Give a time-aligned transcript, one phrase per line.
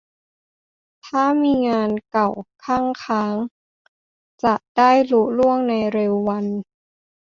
[1.07, 2.29] ถ้ามีงานเก่า
[2.63, 3.35] คั่งค้าง
[4.43, 6.45] จะได้ลุล่วงในเร็ววัน